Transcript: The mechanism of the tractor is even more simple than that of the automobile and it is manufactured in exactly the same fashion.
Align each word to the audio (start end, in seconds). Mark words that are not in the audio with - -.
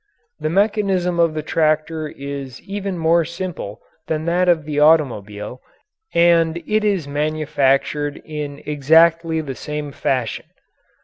The 0.39 0.49
mechanism 0.49 1.19
of 1.19 1.35
the 1.35 1.43
tractor 1.43 2.07
is 2.07 2.59
even 2.63 2.97
more 2.97 3.23
simple 3.23 3.81
than 4.07 4.25
that 4.25 4.49
of 4.49 4.65
the 4.65 4.79
automobile 4.79 5.61
and 6.15 6.57
it 6.65 6.83
is 6.83 7.07
manufactured 7.07 8.19
in 8.25 8.63
exactly 8.65 9.41
the 9.41 9.53
same 9.53 9.91
fashion. 9.91 10.45